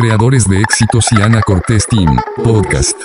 creadores 0.00 0.48
de 0.48 0.60
éxitos 0.60 1.10
y 1.10 1.20
Ana 1.20 1.40
Cortés 1.42 1.84
Team 1.88 2.16
Podcast. 2.44 2.96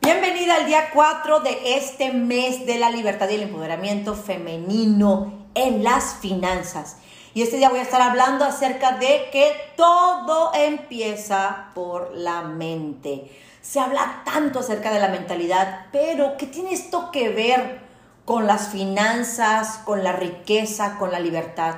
Bienvenida 0.00 0.54
al 0.60 0.66
día 0.66 0.90
4 0.92 1.40
de 1.40 1.74
este 1.76 2.12
mes 2.12 2.66
de 2.66 2.78
la 2.78 2.90
libertad 2.90 3.28
y 3.30 3.34
el 3.34 3.42
empoderamiento 3.42 4.14
femenino 4.14 5.48
en 5.56 5.82
las 5.82 6.14
finanzas. 6.14 6.98
Y 7.34 7.42
este 7.42 7.56
día 7.56 7.68
voy 7.68 7.80
a 7.80 7.82
estar 7.82 8.00
hablando 8.00 8.44
acerca 8.44 8.92
de 8.92 9.28
que 9.32 9.52
todo 9.76 10.52
empieza 10.54 11.70
por 11.74 12.12
la 12.14 12.42
mente. 12.42 13.28
Se 13.60 13.80
habla 13.80 14.22
tanto 14.24 14.60
acerca 14.60 14.92
de 14.92 15.00
la 15.00 15.08
mentalidad, 15.08 15.86
pero 15.90 16.36
¿qué 16.36 16.46
tiene 16.46 16.72
esto 16.72 17.10
que 17.10 17.30
ver 17.30 17.80
con 18.24 18.46
las 18.46 18.68
finanzas, 18.68 19.80
con 19.84 20.04
la 20.04 20.12
riqueza, 20.12 20.96
con 20.96 21.10
la 21.10 21.18
libertad? 21.18 21.74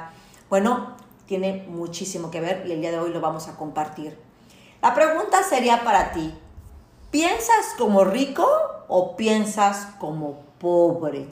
Bueno, 0.50 1.05
tiene 1.26 1.64
muchísimo 1.68 2.30
que 2.30 2.40
ver 2.40 2.64
y 2.66 2.72
el 2.72 2.80
día 2.80 2.90
de 2.90 2.98
hoy 2.98 3.10
lo 3.10 3.20
vamos 3.20 3.48
a 3.48 3.56
compartir. 3.56 4.18
La 4.82 4.94
pregunta 4.94 5.42
sería 5.42 5.82
para 5.84 6.12
ti, 6.12 6.32
¿piensas 7.10 7.74
como 7.78 8.04
rico 8.04 8.46
o 8.88 9.16
piensas 9.16 9.88
como 9.98 10.40
pobre? 10.58 11.26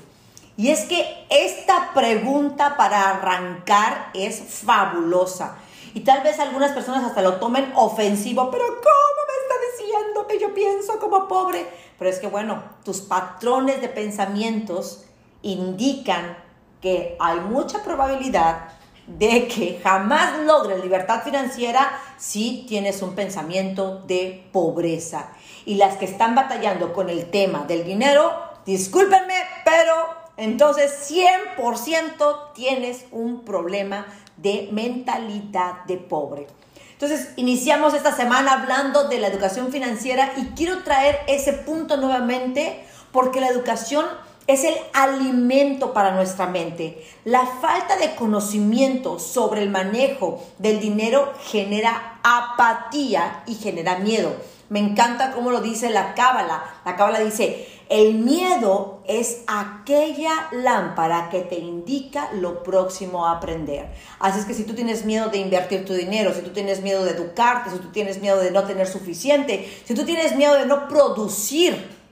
Y 0.56 0.70
es 0.70 0.84
que 0.84 1.26
esta 1.30 1.92
pregunta 1.94 2.76
para 2.76 3.10
arrancar 3.10 4.10
es 4.14 4.40
fabulosa. 4.40 5.56
Y 5.94 6.00
tal 6.00 6.22
vez 6.22 6.40
algunas 6.40 6.72
personas 6.72 7.04
hasta 7.04 7.22
lo 7.22 7.36
tomen 7.36 7.72
ofensivo, 7.76 8.50
pero 8.50 8.64
¿cómo 8.66 8.78
me 8.78 9.42
está 9.42 9.54
diciendo 9.72 10.26
que 10.26 10.38
yo 10.40 10.54
pienso 10.54 10.98
como 10.98 11.28
pobre? 11.28 11.66
Pero 11.98 12.10
es 12.10 12.18
que 12.18 12.26
bueno, 12.26 12.62
tus 12.84 13.00
patrones 13.00 13.80
de 13.80 13.88
pensamientos 13.88 15.04
indican 15.42 16.36
que 16.80 17.16
hay 17.20 17.40
mucha 17.40 17.82
probabilidad 17.82 18.68
de 19.06 19.48
que 19.48 19.80
jamás 19.82 20.40
logres 20.40 20.82
libertad 20.82 21.22
financiera 21.22 22.00
si 22.18 22.64
tienes 22.68 23.02
un 23.02 23.14
pensamiento 23.14 24.00
de 24.06 24.48
pobreza. 24.52 25.28
Y 25.66 25.74
las 25.76 25.96
que 25.96 26.06
están 26.06 26.34
batallando 26.34 26.92
con 26.92 27.10
el 27.10 27.30
tema 27.30 27.64
del 27.64 27.84
dinero, 27.84 28.32
discúlpenme, 28.64 29.34
pero 29.64 29.94
entonces 30.36 31.10
100% 31.10 32.52
tienes 32.54 33.04
un 33.12 33.44
problema 33.44 34.06
de 34.36 34.68
mentalidad 34.72 35.84
de 35.84 35.96
pobre. 35.96 36.46
Entonces, 36.92 37.30
iniciamos 37.36 37.92
esta 37.92 38.14
semana 38.14 38.52
hablando 38.52 39.08
de 39.08 39.18
la 39.18 39.26
educación 39.26 39.70
financiera 39.70 40.32
y 40.36 40.46
quiero 40.56 40.82
traer 40.84 41.18
ese 41.26 41.52
punto 41.52 41.96
nuevamente 41.96 42.84
porque 43.12 43.40
la 43.40 43.48
educación 43.48 44.06
es 44.46 44.64
el 44.64 44.74
alimento 44.92 45.92
para 45.92 46.14
nuestra 46.14 46.46
mente. 46.46 47.02
La 47.24 47.46
falta 47.46 47.96
de 47.96 48.14
conocimiento 48.14 49.18
sobre 49.18 49.62
el 49.62 49.70
manejo 49.70 50.42
del 50.58 50.80
dinero 50.80 51.32
genera 51.44 52.20
apatía 52.22 53.42
y 53.46 53.54
genera 53.54 53.98
miedo. 53.98 54.32
Me 54.68 54.80
encanta 54.80 55.32
cómo 55.32 55.50
lo 55.50 55.60
dice 55.60 55.90
la 55.90 56.14
cábala. 56.14 56.64
La 56.84 56.96
cábala 56.96 57.20
dice, 57.20 57.68
el 57.88 58.14
miedo 58.14 59.02
es 59.06 59.42
aquella 59.46 60.48
lámpara 60.52 61.28
que 61.30 61.40
te 61.40 61.56
indica 61.56 62.30
lo 62.32 62.62
próximo 62.62 63.26
a 63.26 63.32
aprender. 63.32 63.86
Así 64.18 64.40
es 64.40 64.46
que 64.46 64.54
si 64.54 64.64
tú 64.64 64.74
tienes 64.74 65.04
miedo 65.04 65.28
de 65.28 65.38
invertir 65.38 65.84
tu 65.84 65.92
dinero, 65.92 66.32
si 66.34 66.40
tú 66.40 66.50
tienes 66.50 66.82
miedo 66.82 67.04
de 67.04 67.10
educarte, 67.10 67.70
si 67.70 67.78
tú 67.78 67.92
tienes 67.92 68.20
miedo 68.20 68.40
de 68.40 68.50
no 68.50 68.64
tener 68.64 68.86
suficiente, 68.86 69.70
si 69.84 69.94
tú 69.94 70.04
tienes 70.04 70.34
miedo 70.34 70.54
de 70.54 70.66
no 70.66 70.88
producir, 70.88 72.03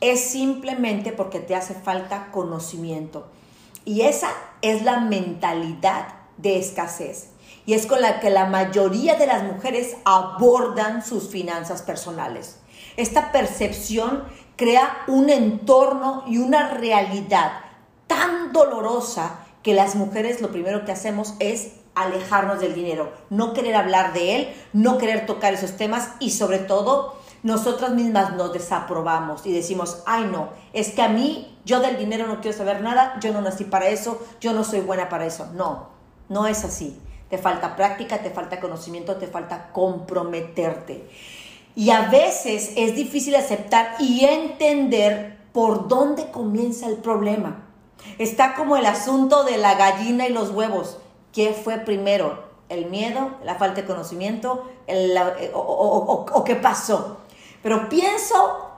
es 0.00 0.20
simplemente 0.20 1.12
porque 1.12 1.40
te 1.40 1.54
hace 1.54 1.74
falta 1.74 2.30
conocimiento. 2.32 3.26
Y 3.84 4.02
esa 4.02 4.30
es 4.62 4.82
la 4.82 5.00
mentalidad 5.00 6.08
de 6.36 6.58
escasez. 6.58 7.30
Y 7.66 7.74
es 7.74 7.86
con 7.86 8.00
la 8.00 8.20
que 8.20 8.30
la 8.30 8.46
mayoría 8.46 9.16
de 9.16 9.26
las 9.26 9.42
mujeres 9.42 9.96
abordan 10.04 11.04
sus 11.04 11.28
finanzas 11.28 11.82
personales. 11.82 12.56
Esta 12.96 13.32
percepción 13.32 14.24
crea 14.56 15.04
un 15.06 15.30
entorno 15.30 16.24
y 16.26 16.38
una 16.38 16.70
realidad 16.70 17.52
tan 18.06 18.52
dolorosa 18.52 19.46
que 19.62 19.74
las 19.74 19.94
mujeres 19.94 20.40
lo 20.40 20.50
primero 20.50 20.84
que 20.84 20.92
hacemos 20.92 21.34
es 21.38 21.72
alejarnos 21.94 22.60
del 22.60 22.74
dinero, 22.74 23.12
no 23.30 23.52
querer 23.52 23.76
hablar 23.76 24.12
de 24.12 24.36
él, 24.36 24.54
no 24.72 24.96
querer 24.96 25.26
tocar 25.26 25.54
esos 25.54 25.76
temas 25.76 26.10
y 26.18 26.30
sobre 26.30 26.58
todo 26.58 27.19
nosotras 27.42 27.92
mismas 27.92 28.34
nos 28.34 28.52
desaprobamos 28.52 29.46
y 29.46 29.52
decimos, 29.52 30.02
ay 30.06 30.24
no, 30.30 30.50
es 30.72 30.90
que 30.90 31.02
a 31.02 31.08
mí 31.08 31.58
yo 31.64 31.80
del 31.80 31.98
dinero 31.98 32.26
no 32.26 32.40
quiero 32.40 32.56
saber 32.56 32.82
nada, 32.82 33.18
yo 33.20 33.32
no 33.32 33.40
nací 33.40 33.64
para 33.64 33.88
eso, 33.88 34.20
yo 34.40 34.52
no 34.52 34.64
soy 34.64 34.80
buena 34.80 35.08
para 35.08 35.26
eso. 35.26 35.48
No, 35.54 35.88
no 36.28 36.46
es 36.46 36.64
así. 36.64 36.98
Te 37.28 37.38
falta 37.38 37.76
práctica, 37.76 38.18
te 38.18 38.30
falta 38.30 38.60
conocimiento, 38.60 39.16
te 39.16 39.26
falta 39.26 39.70
comprometerte. 39.72 41.08
Y 41.76 41.90
a 41.90 42.08
veces 42.08 42.72
es 42.76 42.96
difícil 42.96 43.36
aceptar 43.36 43.94
y 44.00 44.24
entender 44.24 45.38
por 45.52 45.88
dónde 45.88 46.30
comienza 46.30 46.88
el 46.88 46.96
problema. 46.96 47.62
Está 48.18 48.54
como 48.54 48.76
el 48.76 48.86
asunto 48.86 49.44
de 49.44 49.58
la 49.58 49.74
gallina 49.74 50.26
y 50.26 50.32
los 50.32 50.50
huevos. 50.50 50.98
¿Qué 51.32 51.52
fue 51.52 51.78
primero? 51.78 52.50
¿El 52.68 52.86
miedo? 52.86 53.30
¿La 53.44 53.54
falta 53.56 53.82
de 53.82 53.86
conocimiento? 53.86 54.68
o, 55.54 56.44
qué 56.44 56.56
pasó? 56.56 57.18
Pero 57.62 57.88
pienso 57.88 58.70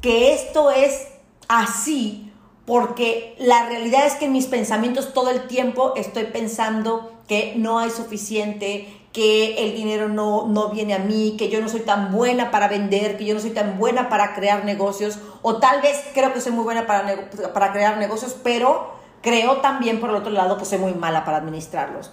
que 0.00 0.34
esto 0.34 0.70
es 0.70 1.08
así 1.48 2.32
porque 2.64 3.34
la 3.38 3.66
realidad 3.66 4.06
es 4.06 4.14
que 4.14 4.26
en 4.26 4.32
mis 4.32 4.46
pensamientos 4.46 5.12
todo 5.12 5.30
el 5.30 5.46
tiempo 5.48 5.94
estoy 5.96 6.24
pensando 6.24 7.12
que 7.26 7.54
no 7.56 7.78
hay 7.78 7.90
suficiente, 7.90 9.02
que 9.12 9.64
el 9.64 9.74
dinero 9.74 10.08
no, 10.08 10.46
no 10.46 10.70
viene 10.70 10.94
a 10.94 10.98
mí, 10.98 11.34
que 11.36 11.48
yo 11.48 11.60
no 11.60 11.68
soy 11.68 11.80
tan 11.80 12.12
buena 12.12 12.50
para 12.50 12.68
vender, 12.68 13.18
que 13.18 13.24
yo 13.24 13.34
no 13.34 13.40
soy 13.40 13.50
tan 13.50 13.78
buena 13.78 14.08
para 14.08 14.34
crear 14.34 14.64
negocios, 14.64 15.18
o 15.42 15.56
tal 15.56 15.82
vez 15.82 16.02
creo 16.14 16.32
que 16.32 16.40
soy 16.40 16.52
muy 16.52 16.64
buena 16.64 16.86
para, 16.86 17.30
para 17.52 17.72
crear 17.72 17.98
negocios, 17.98 18.36
pero 18.42 18.92
creo 19.22 19.58
también 19.58 20.00
por 20.00 20.10
el 20.10 20.16
otro 20.16 20.30
lado 20.30 20.56
que 20.56 20.64
soy 20.64 20.78
muy 20.78 20.94
mala 20.94 21.24
para 21.24 21.38
administrarlos. 21.38 22.10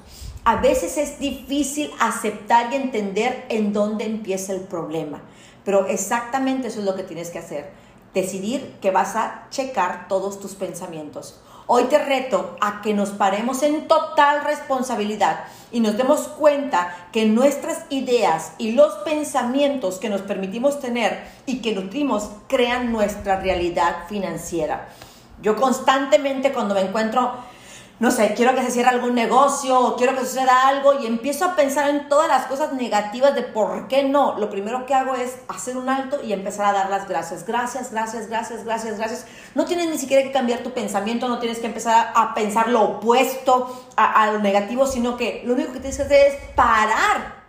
A 0.50 0.56
veces 0.56 0.98
es 0.98 1.20
difícil 1.20 1.92
aceptar 2.00 2.74
y 2.74 2.76
entender 2.76 3.46
en 3.50 3.72
dónde 3.72 4.06
empieza 4.06 4.52
el 4.52 4.62
problema. 4.62 5.22
Pero 5.64 5.86
exactamente 5.86 6.70
eso 6.70 6.80
es 6.80 6.86
lo 6.86 6.96
que 6.96 7.04
tienes 7.04 7.30
que 7.30 7.38
hacer. 7.38 7.70
Decidir 8.16 8.74
que 8.82 8.90
vas 8.90 9.16
a 9.16 9.46
checar 9.52 10.08
todos 10.08 10.40
tus 10.40 10.56
pensamientos. 10.56 11.40
Hoy 11.68 11.84
te 11.84 12.00
reto 12.00 12.58
a 12.62 12.82
que 12.82 12.96
nos 12.96 13.12
paremos 13.12 13.62
en 13.62 13.88
total 13.88 14.44
responsabilidad 14.44 15.42
y 15.72 15.82
nos 15.82 15.98
demos 15.98 16.22
cuenta 16.22 16.98
que 17.12 17.28
nuestras 17.28 17.86
ideas 17.92 18.54
y 18.58 18.72
los 18.72 18.92
pensamientos 19.06 20.00
que 20.00 20.10
nos 20.10 20.22
permitimos 20.22 20.80
tener 20.80 21.28
y 21.46 21.62
que 21.62 21.76
nutrimos 21.76 22.32
crean 22.48 22.92
nuestra 22.92 23.40
realidad 23.40 24.08
financiera. 24.08 24.90
Yo 25.44 25.56
constantemente 25.56 26.52
cuando 26.52 26.74
me 26.74 26.82
encuentro 26.82 27.34
no 28.00 28.12
sé, 28.12 28.34
quiero 28.34 28.56
que 28.56 28.62
se 28.62 28.72
cierre 28.72 28.90
algún 28.92 29.14
negocio 29.14 29.78
o 29.78 29.96
quiero 29.98 30.16
que 30.16 30.22
suceda 30.22 30.70
algo 30.70 31.02
y 31.02 31.06
empiezo 31.06 31.44
a 31.44 31.56
pensar 31.58 31.90
en 31.90 32.08
todas 32.08 32.30
las 32.30 32.46
cosas 32.46 32.72
negativas 32.72 33.36
de 33.36 33.42
por 33.42 33.90
qué 33.90 34.04
no. 34.04 34.40
Lo 34.40 34.50
primero 34.50 34.86
que 34.86 34.94
hago 34.94 35.16
es 35.16 35.36
hacer 35.50 35.76
un 35.76 35.90
alto 35.90 36.24
y 36.24 36.32
empezar 36.32 36.68
a 36.68 36.72
dar 36.72 36.90
las 36.90 37.10
gracias. 37.10 37.46
Gracias, 37.46 37.92
gracias, 37.92 38.30
gracias, 38.30 38.64
gracias, 38.64 38.98
gracias. 38.98 39.26
No 39.54 39.66
tienes 39.66 39.90
ni 39.90 39.98
siquiera 39.98 40.24
que 40.24 40.32
cambiar 40.32 40.60
tu 40.60 40.72
pensamiento, 40.72 41.28
no 41.28 41.40
tienes 41.40 41.60
que 41.60 41.68
empezar 41.68 42.14
a 42.16 42.34
pensar 42.34 42.70
lo 42.70 42.84
opuesto 42.84 43.90
a, 43.98 44.24
a 44.24 44.32
lo 44.32 44.40
negativo, 44.40 44.88
sino 44.88 45.18
que 45.18 45.44
lo 45.46 45.54
único 45.54 45.74
que 45.74 45.80
tienes 45.80 45.98
que 45.98 46.04
hacer 46.04 46.28
es 46.28 46.36
parar 46.56 47.40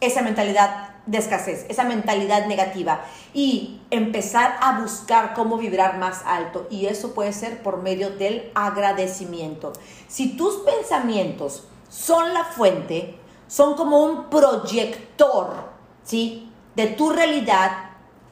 esa 0.00 0.22
mentalidad 0.22 0.88
de 1.08 1.18
escasez, 1.18 1.64
esa 1.70 1.84
mentalidad 1.84 2.46
negativa 2.46 3.00
y 3.32 3.80
empezar 3.90 4.58
a 4.60 4.78
buscar 4.78 5.32
cómo 5.32 5.56
vibrar 5.56 5.96
más 5.98 6.22
alto. 6.26 6.66
Y 6.70 6.86
eso 6.86 7.14
puede 7.14 7.32
ser 7.32 7.62
por 7.62 7.82
medio 7.82 8.10
del 8.10 8.52
agradecimiento. 8.54 9.72
Si 10.06 10.36
tus 10.36 10.56
pensamientos 10.56 11.66
son 11.88 12.34
la 12.34 12.44
fuente, 12.44 13.18
son 13.46 13.74
como 13.74 14.04
un 14.04 14.28
proyector, 14.28 15.70
¿sí? 16.04 16.52
De 16.76 16.88
tu 16.88 17.10
realidad 17.10 17.70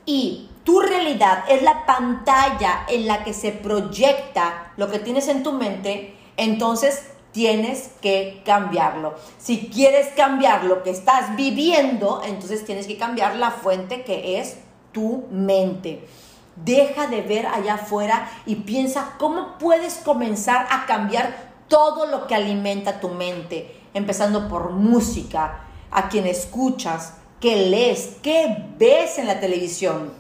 y 0.04 0.50
tu 0.62 0.80
realidad 0.80 1.44
es 1.48 1.62
la 1.62 1.86
pantalla 1.86 2.84
en 2.88 3.06
la 3.06 3.24
que 3.24 3.32
se 3.32 3.52
proyecta 3.52 4.72
lo 4.76 4.90
que 4.90 4.98
tienes 4.98 5.28
en 5.28 5.42
tu 5.42 5.52
mente, 5.52 6.14
entonces 6.36 7.10
tienes 7.36 7.90
que 8.00 8.40
cambiarlo. 8.46 9.14
Si 9.36 9.68
quieres 9.68 10.08
cambiar 10.16 10.64
lo 10.64 10.82
que 10.82 10.88
estás 10.88 11.36
viviendo, 11.36 12.22
entonces 12.24 12.64
tienes 12.64 12.86
que 12.86 12.96
cambiar 12.96 13.36
la 13.36 13.50
fuente 13.50 14.04
que 14.04 14.40
es 14.40 14.56
tu 14.90 15.26
mente. 15.30 16.08
Deja 16.56 17.08
de 17.08 17.20
ver 17.20 17.46
allá 17.46 17.74
afuera 17.74 18.26
y 18.46 18.54
piensa 18.54 19.16
cómo 19.18 19.58
puedes 19.58 19.96
comenzar 19.96 20.66
a 20.70 20.86
cambiar 20.86 21.52
todo 21.68 22.06
lo 22.06 22.26
que 22.26 22.34
alimenta 22.34 23.00
tu 23.00 23.10
mente, 23.10 23.82
empezando 23.92 24.48
por 24.48 24.70
música, 24.70 25.66
a 25.90 26.08
quien 26.08 26.26
escuchas, 26.26 27.16
qué 27.38 27.68
lees, 27.68 28.16
qué 28.22 28.64
ves 28.78 29.18
en 29.18 29.26
la 29.26 29.40
televisión. 29.40 30.10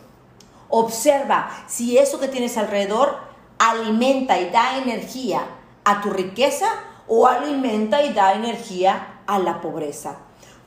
Observa 0.68 1.48
si 1.66 1.96
eso 1.96 2.20
que 2.20 2.28
tienes 2.28 2.58
alrededor 2.58 3.16
alimenta 3.58 4.38
y 4.38 4.50
da 4.50 4.76
energía 4.76 5.46
a 5.82 6.02
tu 6.02 6.10
riqueza 6.10 6.66
o 7.08 7.26
alimenta 7.26 8.02
y 8.02 8.12
da 8.12 8.34
energía 8.34 9.20
a 9.26 9.38
la 9.38 9.60
pobreza. 9.60 10.16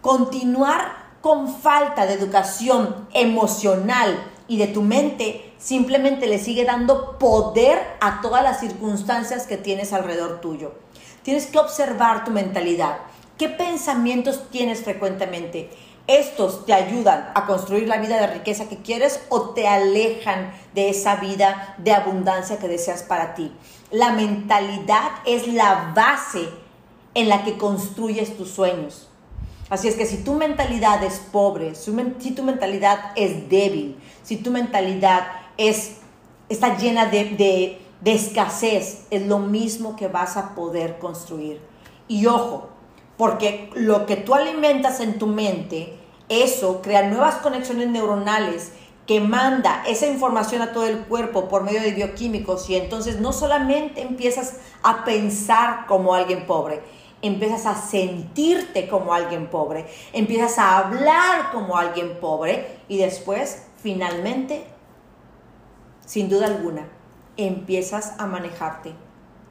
Continuar 0.01 1.09
con 1.21 1.53
falta 1.53 2.05
de 2.05 2.13
educación 2.13 3.07
emocional 3.13 4.17
y 4.47 4.57
de 4.57 4.67
tu 4.67 4.81
mente 4.81 5.53
simplemente 5.57 6.27
le 6.27 6.39
sigue 6.39 6.65
dando 6.65 7.17
poder 7.19 7.79
a 8.01 8.21
todas 8.21 8.43
las 8.43 8.59
circunstancias 8.59 9.45
que 9.45 9.57
tienes 9.57 9.93
alrededor 9.93 10.41
tuyo. 10.41 10.73
Tienes 11.23 11.47
que 11.47 11.59
observar 11.59 12.23
tu 12.23 12.31
mentalidad. 12.31 12.97
¿Qué 13.37 13.49
pensamientos 13.49 14.49
tienes 14.49 14.83
frecuentemente? 14.83 15.69
¿Estos 16.07 16.65
te 16.65 16.73
ayudan 16.73 17.31
a 17.35 17.45
construir 17.45 17.87
la 17.87 17.99
vida 17.99 18.19
de 18.19 18.27
riqueza 18.27 18.67
que 18.67 18.77
quieres 18.77 19.21
o 19.29 19.51
te 19.51 19.67
alejan 19.67 20.51
de 20.73 20.89
esa 20.89 21.17
vida 21.17 21.75
de 21.77 21.93
abundancia 21.93 22.57
que 22.57 22.67
deseas 22.67 23.03
para 23.03 23.35
ti? 23.35 23.51
La 23.91 24.11
mentalidad 24.11 25.11
es 25.25 25.47
la 25.47 25.93
base 25.95 26.49
en 27.15 27.29
la 27.29 27.43
que 27.43 27.57
construyes 27.57 28.37
tus 28.37 28.49
sueños. 28.49 29.09
Así 29.69 29.87
es 29.87 29.95
que 29.95 30.05
si 30.05 30.23
tu 30.23 30.33
mentalidad 30.33 31.03
es 31.03 31.19
pobre, 31.19 31.75
si 31.75 32.31
tu 32.31 32.43
mentalidad 32.43 33.11
es 33.15 33.49
débil, 33.49 33.97
si 34.23 34.37
tu 34.37 34.51
mentalidad 34.51 35.27
es, 35.57 35.97
está 36.49 36.77
llena 36.77 37.05
de, 37.05 37.79
de 38.01 38.13
escasez, 38.13 39.05
es 39.11 39.27
lo 39.27 39.39
mismo 39.39 39.95
que 39.95 40.07
vas 40.07 40.37
a 40.37 40.55
poder 40.55 40.97
construir. 40.97 41.61
Y 42.07 42.25
ojo, 42.25 42.69
porque 43.17 43.69
lo 43.75 44.05
que 44.05 44.15
tú 44.15 44.33
alimentas 44.33 45.01
en 45.01 45.19
tu 45.19 45.27
mente, 45.27 45.93
eso 46.29 46.81
crea 46.81 47.09
nuevas 47.09 47.35
conexiones 47.35 47.89
neuronales 47.89 48.71
que 49.09 49.19
manda 49.19 49.81
esa 49.87 50.05
información 50.05 50.61
a 50.61 50.71
todo 50.71 50.85
el 50.85 50.99
cuerpo 50.99 51.47
por 51.47 51.63
medio 51.63 51.81
de 51.81 51.93
bioquímicos 51.93 52.69
y 52.69 52.75
entonces 52.75 53.19
no 53.19 53.33
solamente 53.33 54.03
empiezas 54.03 54.57
a 54.83 55.03
pensar 55.03 55.87
como 55.87 56.13
alguien 56.13 56.45
pobre, 56.45 56.83
empiezas 57.23 57.65
a 57.65 57.73
sentirte 57.73 58.87
como 58.87 59.15
alguien 59.15 59.47
pobre, 59.47 59.87
empiezas 60.13 60.59
a 60.59 60.77
hablar 60.77 61.49
como 61.51 61.75
alguien 61.75 62.19
pobre 62.19 62.81
y 62.87 62.99
después, 62.99 63.65
finalmente, 63.77 64.67
sin 66.05 66.29
duda 66.29 66.45
alguna, 66.45 66.87
empiezas 67.35 68.13
a 68.19 68.27
manejarte 68.27 68.93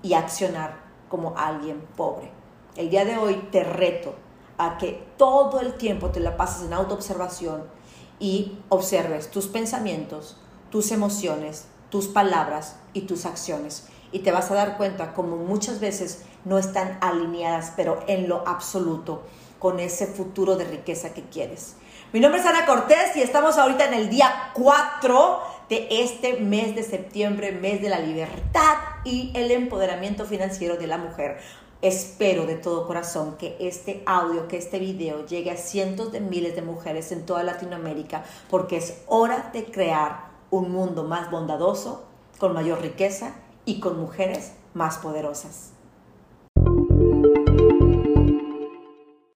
y 0.04 0.14
accionar 0.14 0.76
como 1.08 1.36
alguien 1.36 1.80
pobre. 1.96 2.30
El 2.76 2.90
día 2.90 3.04
de 3.04 3.18
hoy 3.18 3.34
te 3.50 3.64
reto 3.64 4.14
a 4.56 4.78
que 4.78 5.04
todo 5.16 5.58
el 5.58 5.74
tiempo 5.74 6.10
te 6.10 6.20
la 6.20 6.36
pases 6.36 6.64
en 6.64 6.74
autoobservación 6.74 7.76
y 8.18 8.58
observes 8.68 9.30
tus 9.30 9.46
pensamientos, 9.46 10.36
tus 10.70 10.92
emociones, 10.92 11.66
tus 11.90 12.08
palabras 12.08 12.76
y 12.92 13.02
tus 13.02 13.26
acciones. 13.26 13.86
Y 14.12 14.20
te 14.20 14.32
vas 14.32 14.50
a 14.50 14.54
dar 14.54 14.76
cuenta 14.76 15.14
como 15.14 15.36
muchas 15.36 15.80
veces 15.80 16.22
no 16.44 16.58
están 16.58 16.98
alineadas, 17.00 17.72
pero 17.76 18.02
en 18.06 18.28
lo 18.28 18.46
absoluto, 18.46 19.22
con 19.58 19.80
ese 19.80 20.06
futuro 20.06 20.56
de 20.56 20.64
riqueza 20.64 21.12
que 21.12 21.22
quieres. 21.22 21.76
Mi 22.12 22.20
nombre 22.20 22.40
es 22.40 22.46
Ana 22.46 22.64
Cortés 22.64 23.16
y 23.16 23.20
estamos 23.20 23.58
ahorita 23.58 23.84
en 23.84 23.94
el 23.94 24.08
día 24.08 24.50
4 24.54 25.40
de 25.68 25.88
este 25.90 26.40
mes 26.40 26.74
de 26.74 26.82
septiembre, 26.82 27.52
mes 27.52 27.82
de 27.82 27.90
la 27.90 27.98
libertad 27.98 28.76
y 29.04 29.30
el 29.34 29.50
empoderamiento 29.50 30.24
financiero 30.24 30.76
de 30.76 30.86
la 30.86 30.96
mujer. 30.96 31.38
Espero 31.80 32.44
de 32.46 32.56
todo 32.56 32.88
corazón 32.88 33.36
que 33.38 33.56
este 33.60 34.02
audio, 34.04 34.48
que 34.48 34.56
este 34.56 34.80
video 34.80 35.24
llegue 35.26 35.52
a 35.52 35.56
cientos 35.56 36.10
de 36.10 36.20
miles 36.20 36.56
de 36.56 36.62
mujeres 36.62 37.12
en 37.12 37.24
toda 37.24 37.44
Latinoamérica, 37.44 38.24
porque 38.50 38.78
es 38.78 39.02
hora 39.06 39.50
de 39.52 39.64
crear 39.64 40.30
un 40.50 40.72
mundo 40.72 41.04
más 41.04 41.30
bondadoso, 41.30 42.04
con 42.38 42.52
mayor 42.52 42.80
riqueza 42.80 43.32
y 43.64 43.78
con 43.78 44.00
mujeres 44.00 44.54
más 44.74 44.98
poderosas. 44.98 45.70